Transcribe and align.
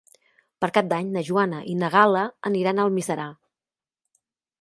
Per 0.63 0.69
Cap 0.77 0.87
d'Any 0.93 1.09
na 1.17 1.21
Joana 1.27 1.59
i 1.73 1.75
na 1.81 1.91
Gal·la 1.97 2.23
aniran 2.51 2.81
a 2.81 2.87
Almiserà. 2.89 3.29